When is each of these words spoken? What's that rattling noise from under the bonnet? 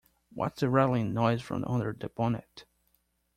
What's 0.33 0.61
that 0.61 0.69
rattling 0.71 1.13
noise 1.13 1.43
from 1.43 1.63
under 1.65 1.93
the 1.93 2.09
bonnet? 2.09 2.65